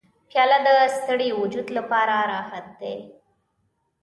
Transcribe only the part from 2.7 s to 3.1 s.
دی.